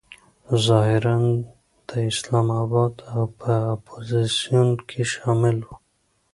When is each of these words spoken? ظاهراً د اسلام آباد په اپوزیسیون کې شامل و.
ظاهراً 0.67 1.17
د 1.87 1.89
اسلام 2.11 2.47
آباد 2.63 2.93
په 3.39 3.51
اپوزیسیون 3.73 4.69
کې 4.89 5.01
شامل 5.13 5.57
و. 5.65 5.69